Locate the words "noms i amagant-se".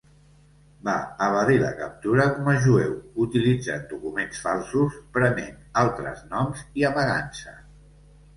6.33-7.57